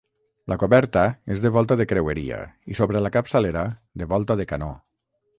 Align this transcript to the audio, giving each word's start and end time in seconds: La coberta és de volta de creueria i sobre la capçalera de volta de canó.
La 0.51 0.55
coberta 0.61 1.01
és 1.35 1.43
de 1.43 1.51
volta 1.57 1.75
de 1.81 1.85
creueria 1.91 2.39
i 2.75 2.77
sobre 2.79 3.03
la 3.07 3.11
capçalera 3.17 3.63
de 4.03 4.09
volta 4.15 4.39
de 4.41 4.47
canó. 4.53 4.71